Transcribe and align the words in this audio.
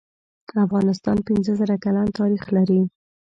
افغانستان 0.65 1.17
پنځه 1.27 1.51
زره 1.59 1.75
کلن 1.83 2.07
تاریخ 2.19 2.43
لری 2.55 2.81